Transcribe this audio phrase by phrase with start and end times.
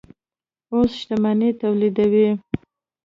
[0.71, 2.29] او شتمني تولیدوي.